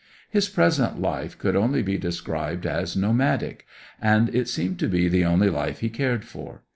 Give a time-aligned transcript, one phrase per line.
[0.31, 3.67] His present life could only be described as nomadic;
[4.01, 6.63] and it seemed to be the only life he cared for.